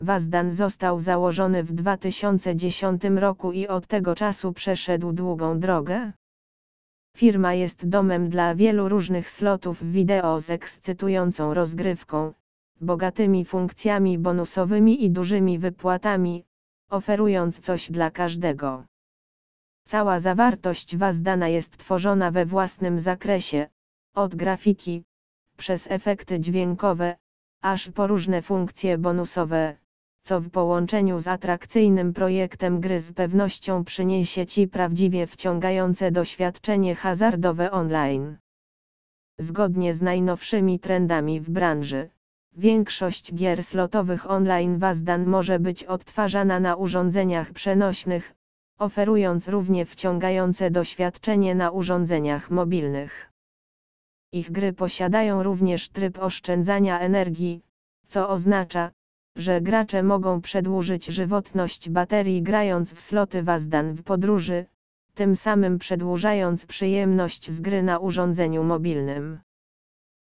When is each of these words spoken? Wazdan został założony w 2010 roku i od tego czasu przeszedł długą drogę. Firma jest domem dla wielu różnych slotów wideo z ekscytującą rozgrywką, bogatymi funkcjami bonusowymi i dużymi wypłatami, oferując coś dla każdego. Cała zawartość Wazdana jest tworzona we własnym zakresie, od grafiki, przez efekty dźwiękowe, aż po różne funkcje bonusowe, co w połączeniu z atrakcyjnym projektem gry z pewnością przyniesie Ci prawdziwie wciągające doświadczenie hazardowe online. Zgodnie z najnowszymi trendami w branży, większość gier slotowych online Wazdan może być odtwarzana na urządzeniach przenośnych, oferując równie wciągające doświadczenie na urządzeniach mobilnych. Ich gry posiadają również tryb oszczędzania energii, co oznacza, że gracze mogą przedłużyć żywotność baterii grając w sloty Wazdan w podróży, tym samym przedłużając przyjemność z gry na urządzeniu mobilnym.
Wazdan 0.00 0.56
został 0.56 1.02
założony 1.02 1.62
w 1.62 1.72
2010 1.72 3.02
roku 3.04 3.52
i 3.52 3.68
od 3.68 3.86
tego 3.86 4.14
czasu 4.14 4.52
przeszedł 4.52 5.12
długą 5.12 5.60
drogę. 5.60 6.12
Firma 7.16 7.54
jest 7.54 7.88
domem 7.88 8.30
dla 8.30 8.54
wielu 8.54 8.88
różnych 8.88 9.30
slotów 9.30 9.92
wideo 9.92 10.40
z 10.40 10.50
ekscytującą 10.50 11.54
rozgrywką, 11.54 12.32
bogatymi 12.80 13.44
funkcjami 13.44 14.18
bonusowymi 14.18 15.04
i 15.04 15.10
dużymi 15.10 15.58
wypłatami, 15.58 16.44
oferując 16.90 17.60
coś 17.60 17.90
dla 17.90 18.10
każdego. 18.10 18.84
Cała 19.90 20.20
zawartość 20.20 20.96
Wazdana 20.96 21.48
jest 21.48 21.78
tworzona 21.78 22.30
we 22.30 22.46
własnym 22.46 23.02
zakresie, 23.02 23.68
od 24.14 24.34
grafiki, 24.34 25.04
przez 25.56 25.80
efekty 25.88 26.40
dźwiękowe, 26.40 27.16
aż 27.62 27.90
po 27.94 28.06
różne 28.06 28.42
funkcje 28.42 28.98
bonusowe, 28.98 29.76
co 30.28 30.40
w 30.40 30.50
połączeniu 30.50 31.22
z 31.22 31.26
atrakcyjnym 31.26 32.12
projektem 32.12 32.80
gry 32.80 33.02
z 33.10 33.12
pewnością 33.12 33.84
przyniesie 33.84 34.46
Ci 34.46 34.68
prawdziwie 34.68 35.26
wciągające 35.26 36.10
doświadczenie 36.10 36.94
hazardowe 36.94 37.70
online. 37.70 38.36
Zgodnie 39.38 39.94
z 39.94 40.02
najnowszymi 40.02 40.80
trendami 40.80 41.40
w 41.40 41.50
branży, 41.50 42.08
większość 42.56 43.34
gier 43.34 43.64
slotowych 43.64 44.30
online 44.30 44.78
Wazdan 44.78 45.26
może 45.26 45.58
być 45.58 45.84
odtwarzana 45.84 46.60
na 46.60 46.76
urządzeniach 46.76 47.52
przenośnych, 47.52 48.34
oferując 48.78 49.48
równie 49.48 49.86
wciągające 49.86 50.70
doświadczenie 50.70 51.54
na 51.54 51.70
urządzeniach 51.70 52.50
mobilnych. 52.50 53.32
Ich 54.32 54.52
gry 54.52 54.72
posiadają 54.72 55.42
również 55.42 55.88
tryb 55.88 56.18
oszczędzania 56.18 57.00
energii, 57.00 57.62
co 58.08 58.28
oznacza, 58.28 58.90
że 59.38 59.60
gracze 59.60 60.02
mogą 60.02 60.40
przedłużyć 60.40 61.06
żywotność 61.06 61.90
baterii 61.90 62.42
grając 62.42 62.90
w 62.90 63.00
sloty 63.00 63.42
Wazdan 63.42 63.94
w 63.94 64.02
podróży, 64.02 64.66
tym 65.14 65.36
samym 65.36 65.78
przedłużając 65.78 66.66
przyjemność 66.66 67.50
z 67.50 67.60
gry 67.60 67.82
na 67.82 67.98
urządzeniu 67.98 68.64
mobilnym. 68.64 69.38